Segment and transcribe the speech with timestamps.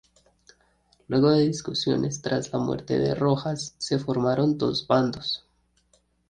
[1.09, 5.45] Luego de discusiones tras la muerte de Rojas, se formaron dos bandos.